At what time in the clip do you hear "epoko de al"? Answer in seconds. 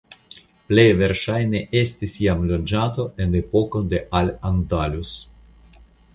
3.43-4.35